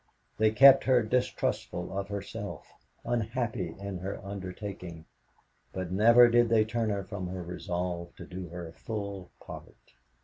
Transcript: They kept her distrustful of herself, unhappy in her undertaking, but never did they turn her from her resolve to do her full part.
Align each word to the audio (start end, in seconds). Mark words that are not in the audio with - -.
They 0.39 0.49
kept 0.49 0.85
her 0.85 1.03
distrustful 1.03 1.95
of 1.95 2.07
herself, 2.07 2.65
unhappy 3.05 3.75
in 3.79 3.99
her 3.99 4.19
undertaking, 4.25 5.05
but 5.73 5.91
never 5.91 6.27
did 6.27 6.49
they 6.49 6.65
turn 6.65 6.89
her 6.89 7.03
from 7.03 7.27
her 7.27 7.43
resolve 7.43 8.15
to 8.15 8.25
do 8.25 8.49
her 8.49 8.71
full 8.71 9.29
part. 9.39 9.77